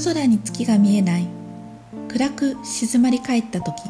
[0.00, 1.26] 夜空に月が見えない。
[2.08, 3.82] 暗く静まり返った時。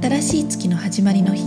[0.00, 1.42] 新しい月の始まりの日。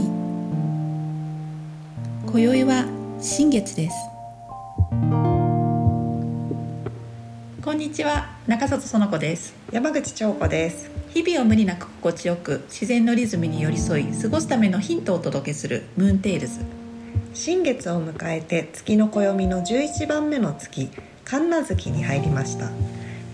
[2.25, 2.87] 今宵は
[3.21, 3.95] 新月です。
[7.63, 8.35] こんにちは。
[8.47, 9.55] 中里園子です。
[9.71, 10.91] 山口彫子です。
[11.13, 16.59] 日々を無理なく心地よく自然のリズムに寄り添い過ごすためのヒントをお届けするムーンテイルズ。
[17.33, 20.89] 新月を迎えて月の暦の11番目の月。
[21.25, 22.69] 神無月に入りました。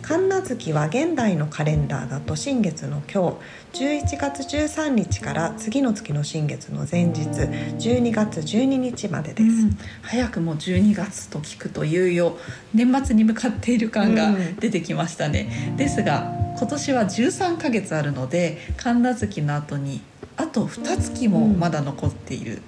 [0.01, 3.37] 神無月は現代のカレンダーだと新月の今
[3.73, 12.37] 日11月13日から次の月の新月の前日12月12日までです、うん、早くも12月と聞くといよいよ
[12.73, 20.01] 年末に向かっている感が出てきましたね、うん、ですが今年は13ヶ月あるので神無月の後に
[20.35, 22.61] あと2月もまだ残っている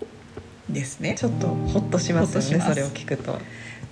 [0.70, 3.38] ですね、ちょっとホッとしますよねそれを聞くと。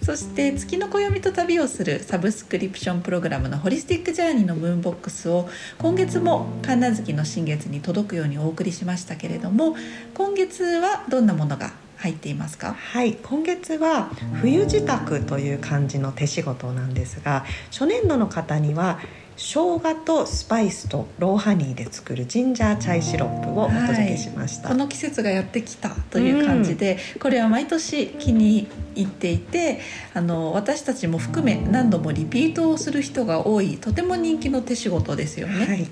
[0.02, 9.75] そして月の暦と旅をするサブスクリプションプログラムのホリスティックジャーニーのムーンボックスを今月も神無月の新月に届くようにお送りしましたけれども
[10.16, 12.73] 今月はどんなものが入っていますか？
[12.73, 14.09] はい今月は
[14.42, 19.00] 冬支度という感じの手仕事なんですが初年度の方には
[19.38, 29.80] 生姜とスパイスとローハニーで作るジンジャーチャイシロップをお届けしました、はい、この季節がやってきたという感じで、うん、これは毎年気に入っていて
[30.14, 35.88] あの私たちも含め何度もリピートをする人が多いとても人気の手仕事ですよね、はい、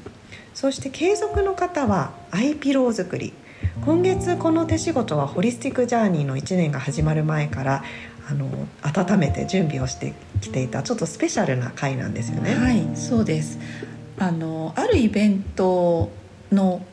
[0.54, 3.34] そして継続の方はアイピロー作り。
[3.86, 7.84] 今月この手仕事はホリスティックジャーニーの1年が始まる前から
[8.30, 8.48] あの
[8.82, 12.54] 温めて準備をしてきていたちょっとスペシャルな回なんですよね。
[12.54, 13.60] はいそうです。
[14.20, 16.12] あのあるイベント
[16.52, 16.86] の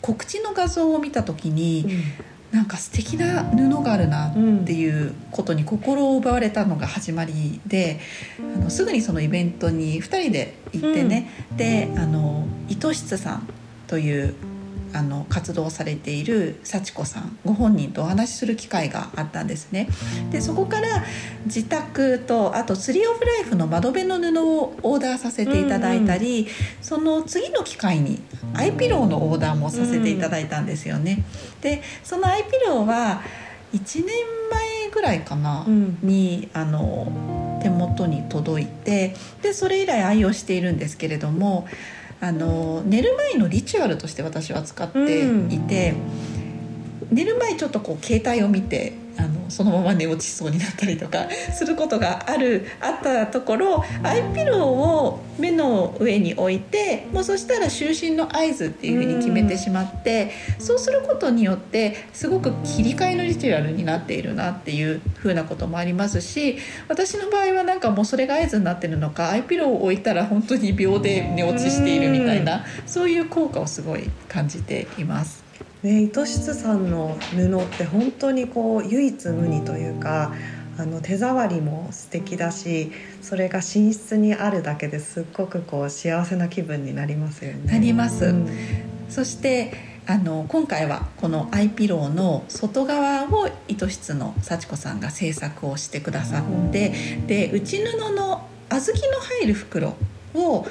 [0.00, 2.26] 告知の画像を見た時に、うん。
[2.52, 4.32] なんか素敵な布があるなっ
[4.64, 8.00] ていうことに心を奪われたのが始まりで
[8.38, 13.48] あのすぐにそのイベントに2人で行ってね、うん、であの糸室さん
[13.88, 14.34] という
[14.96, 19.88] あの活動されている幸子さんご本人とお話しする機会があったんですね。
[20.30, 21.04] でそこから
[21.44, 28.22] 自宅とあとツリー・オブ・ライフの窓辺の布をオーダーさせていただいたり、うんうん、その次の機会に
[28.54, 31.24] アイピローのオーダーもさせていただいたんですよね。
[31.60, 33.20] でそのアイピローは
[33.74, 34.14] 1年
[34.50, 41.66] 前ぐらいかな、うん、にあの手元に届いてでそれ以来愛用しているんですけれども
[42.20, 44.98] あの寝る前のリチュアルとして私は使って
[45.54, 45.94] いて、
[47.10, 75.45] うん、寝る前ちょっとこう携帯を見てあのそのまま寝落ちそうになったりとかすることがあるあったところアイピローを目の上に置いてもうそしたら就寝の合図っていうふうに決めてしまってそうすることによってすごく切り替えのリチュアルになっているなっていうふうなこともありますし私の場合はなんかもうそれが合図になってるのかアイピローを置いたら本当に秒で寝落ちしているみたいなそういう効果をすごい感じています。
[75.86, 80.34] ね、糸質さんの布って本当にこう唯一無二というか
[80.76, 82.90] あの手触りも素敵だし
[83.22, 87.72] それが寝室にあるだけですっごくこう幸せな気分になりますよね。
[87.72, 88.48] なります、うん、
[89.08, 89.72] そして
[90.08, 99.94] あの今回はこのアイピローの外側を糸質の幸子さんが制作をしてくださって、うん、で内布の小豆の入る袋
[100.34, 100.66] を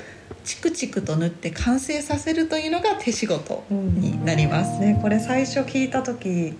[0.45, 6.53] チクチクと塗って完成させるというのが手仕事になります、うん、ね、これ最初聞いた時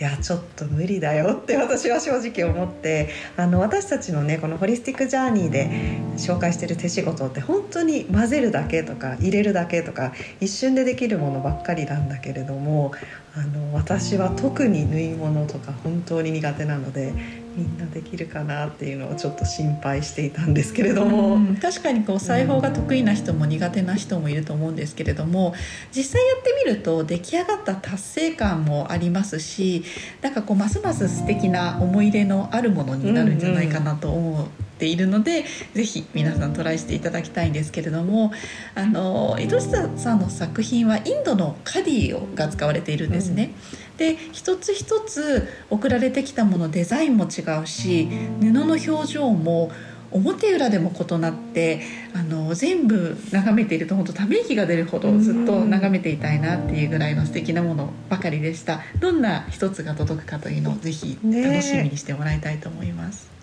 [0.00, 5.70] いやちょっと無理だよって私は正直思ってあの私たちのねこのホリスティックジャーニーで
[6.16, 12.92] 紹介してる手仕事って本当に混ぜるだけとか入れるだけとか一瞬でできるものばっかりなんだけれども
[13.34, 17.12] あの私は特に縫い物とか本当に苦手なので
[17.56, 25.54] みんなできるかなっていうのをちょっと心配していたんですけれども、確かにこう裁縫が得意な人も苦手な人もいると思うんですけれども
[25.94, 29.84] 実際やってみると出来上がった達成感もありますし
[30.22, 34.69] なんかこうますます素敵な思い入れのあるものになるんじゃないかなと思う。
[34.80, 35.44] ているので
[35.74, 38.32] ぜひ皆さんトライしていただきたいんですけれども
[38.74, 43.52] あの井戸下さんの作品はインドのカディをが使われているんですね。
[43.92, 48.08] うん、で一つ一つ送られてきたものデザインも違うし
[48.40, 49.70] 布の表情も
[50.12, 51.82] 表裏でも異なって
[52.14, 63.39] あの全部眺めていると本当ため息が出るほどずっと眺めていたいなっていうぐらいの素敵なものばかりでしたどんな一つが届くかというのをぜひ楽しみにしてもらいたいと思います。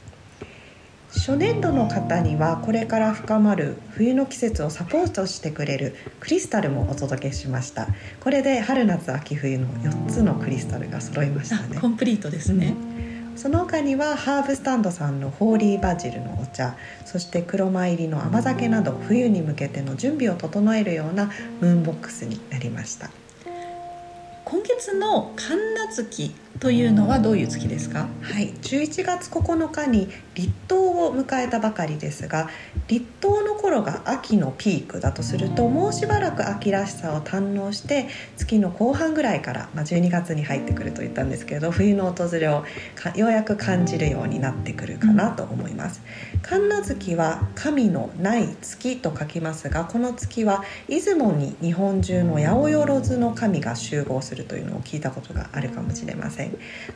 [1.14, 7.88] 初年度の方にはこれから深まる冬の季節をサポートしてくれるクリスタルもお届けしました。
[8.20, 11.80] これで春夏秋冬の4つのクリスタルが揃いましたね。
[11.80, 12.76] コンプリートですね、
[13.32, 16.76] うん、その他にはハーブスタンドさんのホーリーバジルのお茶
[17.06, 21.32] そして黒米入りの甘酒など冬に向けての準備を整えるような
[21.62, 23.10] ムーンボックスになりました。
[24.44, 28.08] 今月の神奈月というのはどういう月ですか？
[28.22, 28.52] はい。
[28.54, 32.50] 11月9日に立冬を迎えたばかりですが
[32.88, 38.08] 立冬の頃が秋のピークだとするともうしばらく秋らしさを堪能して
[38.38, 42.64] 月の後半ぐらいから、まあ、12月に入ってくると言ったんですけれど冬の訪れを
[43.16, 46.02] ようやく感じるようになってくるかなと思います。
[46.42, 56.47] 神奈月は神のない月と書きますがこの月は出雲に日本中の八百万の神が集合するというのを聞いたことがあるかもしれません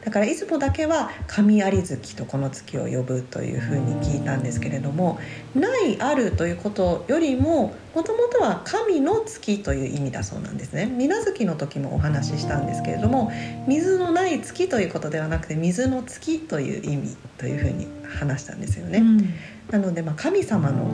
[0.04, 5.20] だから出雲だけは神有月とこの月を呼ぶというふうに聞いたんですけれども
[5.56, 10.86] ないあるということよりももともとは神の月という意味だそうなんですね。
[10.86, 13.32] 水無月の時もお話ししたんですけれども
[13.68, 17.88] 水のない月ということではなくて水の月という意味というふうに
[18.20, 19.34] 話したんですよね、うん、
[19.70, 20.88] なのでまあ神様の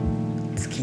[0.56, 0.82] 月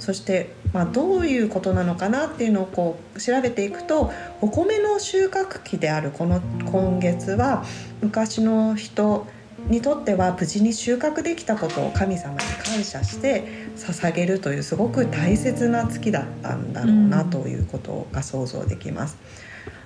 [0.00, 4.10] そしてまあどういうことなのかなっていうのをこう調べていくと
[4.40, 7.64] お米の収穫期であるこの今月は
[8.00, 9.26] 昔の人
[9.68, 13.44] にとっては無事に収穫できたことを神様に感謝して
[13.76, 19.18] 捧げるというすごく大切な月だったんだろうなということが想像できます。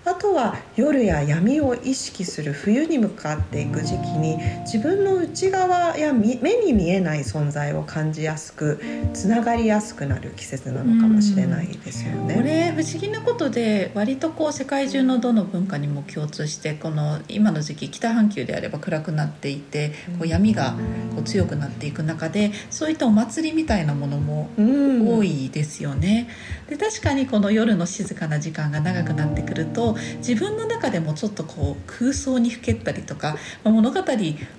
[0.06, 8.80] うんあとは夜や闇を意識する冬に向かっていく時期に自分の内側や目に見えない存在を感じやすく
[9.14, 12.34] つながりやすくなる季節なのかもしれないですよね。
[12.34, 20.74] これ不思議なことで割とこう世界中のどの文化にも共通してこの今の時期北半球であれば暗くなっていてこう闇が
[21.14, 26.28] こう強くなっていく中でそういったお祭りみたいなものも多いですよね。
[26.68, 34.00] で確かにこの夜の静かな時間が長くなってくると自分の中でもちょっとこう空想にふけったりとか、まあ、物語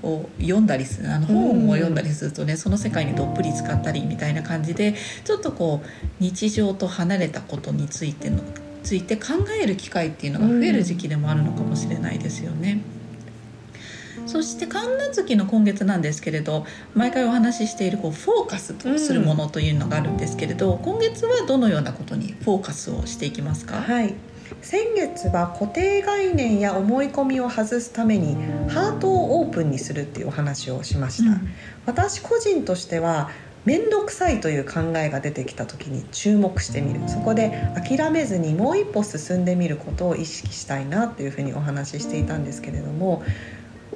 [0.03, 5.87] を読んだりするあの本を読んだりするとねその世界にどっぷり使ったりみたいな感じでちょっとこう
[6.19, 8.41] 日常と離れたことについての
[8.83, 12.81] ついて考える機会っていうのが増える時期でもあるのかもしれないですよね。
[14.27, 16.65] そして神奈月の今月なんですけれど
[16.95, 23.75] 毎回お話ししているこうフォーカスとするものというのがあるんですけれど、今月はどのようなことにフォーカスをしていきますか？
[23.75, 24.15] はい
[24.61, 28.35] 先月は固定概念や思い込みを外すために
[28.69, 31.49] ハートをオープンにするっていうお話をしました、うん、
[31.85, 33.29] 私個人としては
[33.65, 37.09] 面倒くさいという考えが出てきた時に注目してみる。
[37.09, 43.23] そこで諦めずにもう一歩進んでみることを意識したいなというふうにお話ししていたんですけれども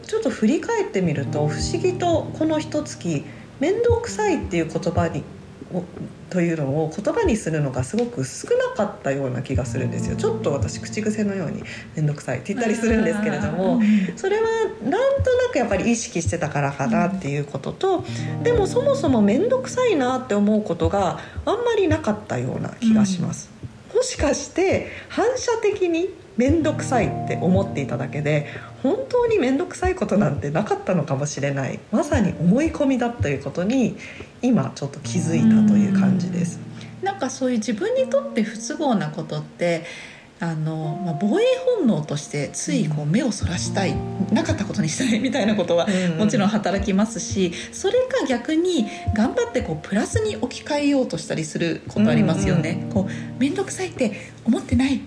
[0.08, 3.24] ちょっと振り返ってみると不思議とこの一月
[3.60, 5.24] 面倒くさいっていう言葉に
[6.30, 10.16] というのを言葉にするのがすごく少なかったような気がするんですよ。
[10.16, 11.64] ちょっと私口癖のように
[11.96, 13.80] 面倒くさいって言ったりするんですけれども
[14.16, 14.48] それは
[14.84, 18.04] なんとなくやっぱり意識してたからかなっていうことと
[18.44, 23.50] でもそもそも面倒くさいなって思うことがあんまりなかったような気がします。
[23.94, 28.48] もしかして反射的に面倒くさいって思っていただけで
[28.82, 31.80] 本当に面倒くさいことなんてなかったのかもしれない。
[31.92, 33.98] まさに思い込みだということに
[34.42, 36.62] 今ちょっと気づいたという感じです。
[37.04, 39.84] なんかそういう自分にとって不都合なことって
[40.40, 41.44] あの、まあ、防衛
[41.78, 45.88] 本能としてついこう目をそらしたい、うん、なかったことにしたいみたいなことは
[46.18, 52.70] もちろん働きますしそれか逆に頑張ってこうプラスに置き換えようとしたりすることありますよね。
[52.70, 54.14] うんうん、こう面倒くさいって
[54.46, 55.02] 思ってない。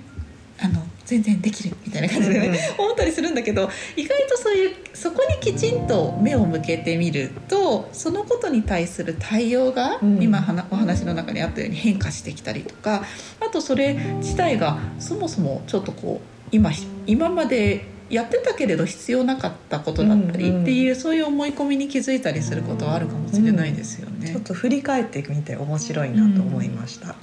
[0.60, 10.38] あの全然できるみたいな感じでね、うん、思ったりするんだけど意外とそういうそこにきちんと目を向けてみるとそのことに対する対応が、うん、今
[10.70, 13.04] お話の中にあったように変化してきたりとか
[13.40, 16.70] あとそれ自体がそもそもちょっとこう今
[17.06, 24.28] 今までやってたけれど必要なかったことだったりっていう、うんうん、そういう思い込みに気づいたりすることはあるかもしれないですよね。
[24.28, 27.16] ちょっと振り返ってみて面白いなと思いました。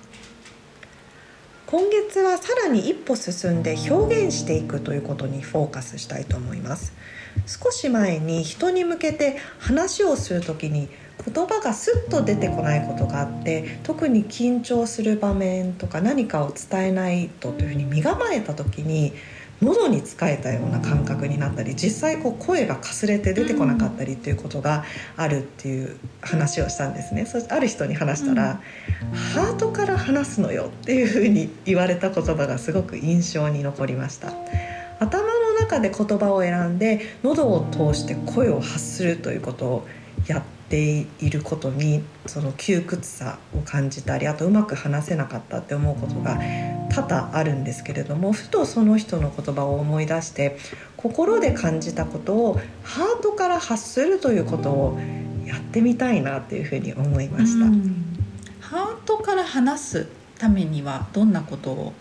[1.69, 6.93] 今月はさらに一歩進んで表現していくということにフォーカスしたいと思います
[7.45, 10.89] 少し前に人に向けて話をする時に
[11.23, 19.13] 言葉がスッと出てこないことがあって特に緊張する場面とか何かを伝えないとというふうに身構えた時に
[19.61, 24.85] 喉につかえたような感覚になったり実際こう声がかすれて出てこなかったりっていうことが
[25.17, 27.25] あるっていう話をしたんですね。
[27.25, 28.51] そしてある人に話したら、
[28.88, 34.34] うん、ハートから話すのよっていうふうに言われた言葉がすごく印象に残りました。
[35.00, 39.88] 頭の中で言葉を選んで喉を通して声を発するということを
[40.27, 46.38] やっていることにその窮屈さを感じたりあとうまく話せなかったって思うことが
[46.89, 50.58] 多々あるんですけれどもふとその人の言葉を思い出して
[50.98, 55.00] 心で感じたことをハートから発するということを
[55.46, 57.65] やってみたいなっていうふうに思いました。
[58.69, 60.07] ハートから話す
[60.38, 61.93] ためにはどんなことを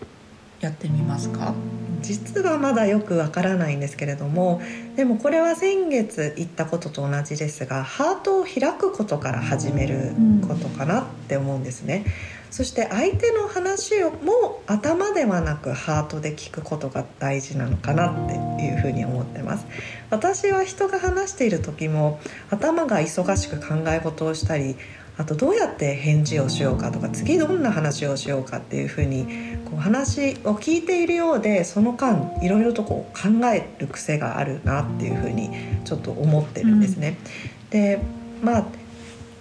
[0.59, 1.55] やってみますか？
[2.01, 4.61] 実はまだよくわからないんですけれども
[4.95, 10.13] でもこれは先月言ったことと同じですがハートを開くことから始める
[10.47, 12.05] ことかなって思うんですね。
[12.51, 18.33] そして相手の話をも頭ではなくハートで聞くことが大事なのかなって
[18.63, 19.67] いうふうに思ってます
[20.09, 24.77] 私は人が話している時も頭が忙しく考え事をしたり
[25.19, 29.27] あとどうやって返事をしようかとか次どんな話をしようかっていうふうに
[29.65, 35.49] こう話を聞いているようでその間いろいろとこう考える癖があるなっていうふうに
[35.83, 37.17] ちょっと思ってるんですね。
[37.65, 37.99] うん、で
[38.41, 38.65] まあ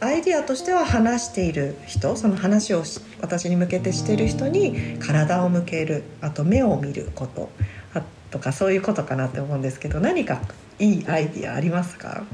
[0.00, 2.82] アイディアとしては話している人その話を
[3.20, 7.50] 私に向けてしている人に体を向けるあと目を見ること
[7.94, 10.40] あとかそういうことかなって思うんですけど何か
[10.80, 12.25] いいアイディアありますか？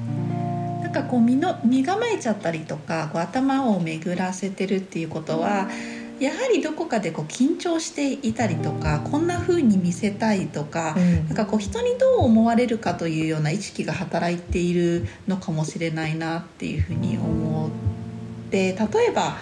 [0.95, 5.69] かこう身の身構えちゃったりとかこう頭を巡らせてるっていうことは
[6.21, 10.95] やはりどこかでこう緊張していたりとかこんな風に見せたいとか,、
[11.27, 17.71] なんかこう人にどう思われるかというような意識が働いているのかもしれないなっていうふうに思っ
[18.51, 19.37] て例えば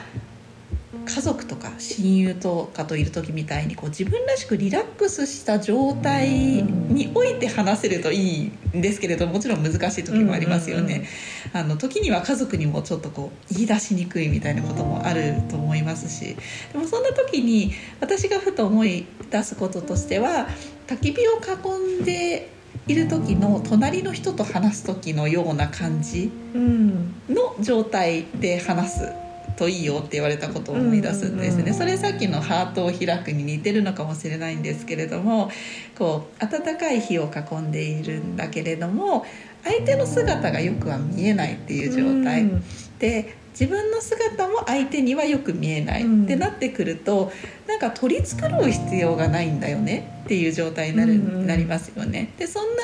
[1.07, 11.09] 家族とか親友とかといる時みたいにこう自分らしくリラックスした状態において話せるといいんですけれどもちろん難しい時もありますよね。
[11.55, 16.37] あの時には家族にもちょっとこう言い出しにくいみたいなこともあると思いますし
[16.73, 20.47] でもそんな時に私がふと思い出すこととしては
[20.87, 22.51] 焚き火を囲んで
[22.87, 29.22] いる時の隣の人と話す時のような感じの状態で話す
[29.57, 35.51] といいよって言われたことを思い出すんですね、それさっきのハートを開くに似てるのかもしれないんですけれども
[35.97, 39.25] こう温かい火を囲んでいるんだけれども
[39.65, 42.51] 相手の姿がよくは見えないっていう状態、
[42.99, 47.31] で自分の姿も相手にはよく見えない、ってなってくると
[47.69, 52.33] なんか取り繕う必要がないんだよねっていう状態になる、うんうん、なりますよね。
[52.39, 52.83] でそんな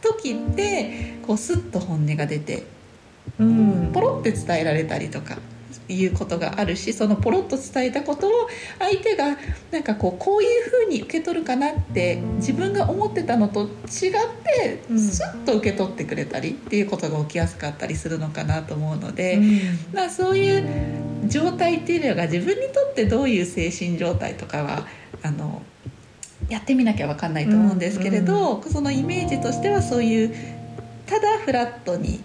[0.00, 2.64] 時ってこうスッと本音が出て、
[3.38, 5.38] うん、ポロって伝えられたりとか
[5.88, 8.30] いうことがあるしそのポロッと伝えたことを
[8.78, 9.36] 相手が
[9.70, 13.70] なんかこうこういうふうに受け取るかなって自分が思ってたのと違っ
[14.44, 19.60] てスッと受け取ってくれたりっていうことが起きやすかったりするのかなと思うので、うん、
[19.94, 20.64] まあ、そういう
[21.26, 24.86] 状態っていうのが自分にとってどういう精神状態とかは
[25.22, 25.62] あの
[26.48, 28.62] やってみなきゃ分かんないと思うんですけれど、うん。
[28.62, 30.34] うん、そのイメージとしてはそういう
[31.06, 32.20] ただフラットに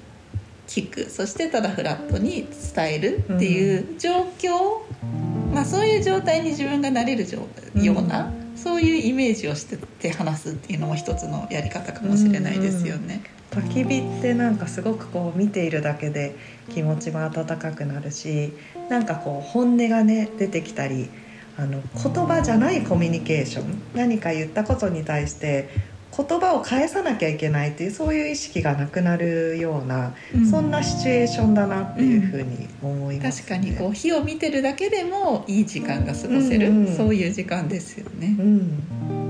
[0.72, 13.22] 聞くそしてただフラットに伝えるっていう状況、うん、まあ、そういう状態に自分がなれるような、うん、そういうイメージをしてて話すっていうのも一つのやり方かもしれないですよね。
[13.54, 14.58] うん、焚き火ってなん。
[14.58, 16.36] かすごくこう見ているだけで
[16.74, 18.54] 気持ちも温かくなるし
[18.90, 19.06] なん。
[19.06, 21.10] かこう本音がね出てきたり
[21.58, 25.70] あの言葉じゃないコミュニケーション何か言ったことに対して
[26.15, 38.36] 言葉を返さなきゃいけないっていうそういう意識がなくなるような、うん、そんなシチュエーションだなっていうふうに思います、ねうん、確かにこう火を見てるだけでもいい時間が過ごせる、うんうん、そういう時間ですよね。
[38.39, 39.22] うん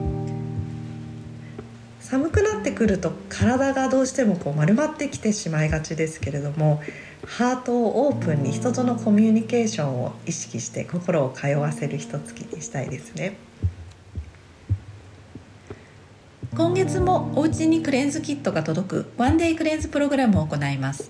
[1.99, 6.81] 寒くなってくると体がどうしてもこう丸まってきてしまいがちですけれども
[7.25, 13.37] ハートをオープンに人とのコミュニケーションを意識して心を通わせる一月にしたいですね。
[16.53, 21.09] 今月もお家にクレンズキットが届くワンデイクレンズプログラムを行います。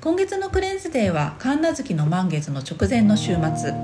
[0.00, 3.74] 今月のクレンズデーは神奈月の満月の直前の週末。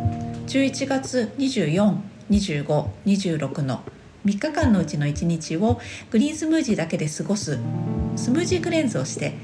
[0.47, 3.83] 11月242526の
[4.25, 5.79] 3日間のうちの1日を
[6.11, 7.59] グリーンスムージーだけで過ごす
[8.17, 9.35] スムージークレンズをして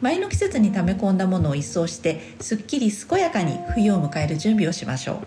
[0.00, 5.24] 前の季節に溜め込んだものを一掃してすっきり健やかに冬を迎える準備をしましょ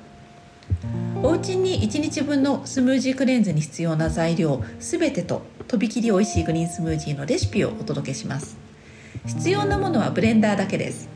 [1.02, 1.05] う。
[1.26, 8.56] お家に1日分のスムージークレンズに必要な材料すべてととびきり美味しいグリーンスムージーのレシピをお届けします。
[9.26, 11.10] 必要なものはブレンダーだけです。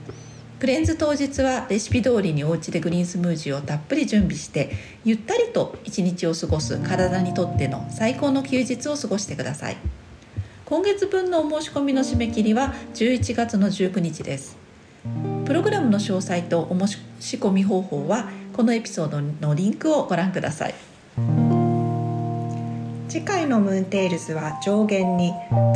[0.60, 4.72] クレンズ当日はレシピ通りにお家でグリーンスムージーをたっぷり準備して
[5.06, 9.78] ゆったりと一日を過ごす体にとっての最高の休日を過ごしてください。
[10.66, 14.58] 今月分のお申し込みの締め切りは11月の19日です。
[15.60, 16.88] ログラムの詳細とお申
[17.20, 20.76] し込み方法はこのエピソードのリンクをご覧ください。
[23.10, 25.34] 次回のムーンテイルズは上限に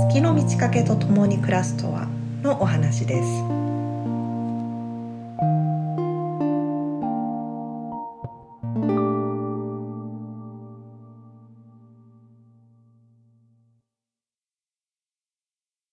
[0.08, 2.08] 月の満ち欠けと共に暮らすとは
[2.42, 3.63] のお話です。